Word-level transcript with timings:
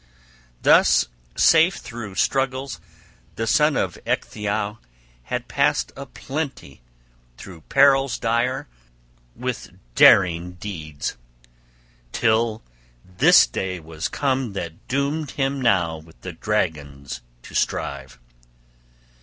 {32a} 0.01 0.63
Thus 0.63 1.05
safe 1.35 1.75
through 1.75 2.15
struggles 2.15 2.81
the 3.35 3.45
son 3.45 3.77
of 3.77 3.99
Ecgtheow 4.07 4.79
had 5.25 5.47
passed 5.47 5.91
a 5.95 6.07
plenty, 6.07 6.81
through 7.37 7.61
perils 7.69 8.17
dire, 8.17 8.67
with 9.35 9.73
daring 9.93 10.53
deeds, 10.53 11.17
till 12.11 12.63
this 13.05 13.45
day 13.45 13.79
was 13.79 14.07
come 14.07 14.53
that 14.53 14.87
doomed 14.87 15.29
him 15.37 15.61
now 15.61 15.99
with 15.99 16.19
the 16.21 16.33
dragon 16.33 17.05
to 17.43 17.53
strive. 17.53 18.17